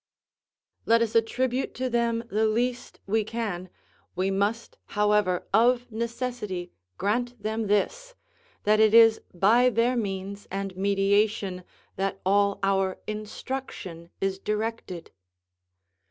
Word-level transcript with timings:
Let 0.87 1.03
us 1.03 1.13
attribute 1.13 1.75
to 1.75 1.87
them 1.87 2.23
the 2.31 2.47
least 2.47 2.99
we 3.05 3.23
can, 3.23 3.69
we 4.15 4.31
must, 4.31 4.79
however, 4.97 5.45
of 5.53 5.91
necessity 5.91 6.71
grant 6.97 7.39
them 7.43 7.67
this, 7.67 8.15
that 8.63 8.79
it 8.79 8.95
is 8.95 9.21
by 9.31 9.69
their 9.69 9.95
means 9.95 10.47
and 10.49 10.75
mediation 10.75 11.63
that 11.97 12.19
all 12.25 12.57
our 12.63 12.97
instruction 13.05 14.09
is 14.19 14.39
directed. 14.39 15.11